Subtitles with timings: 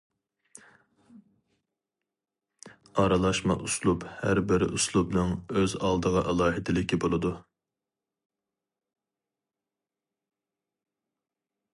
[3.03, 7.37] ئارىلاشما ئۇسلۇب ھەر بىر ئۇسلۇبنىڭ ئۆز ئالدىغا ئالاھىدىلىكى بولىدۇ.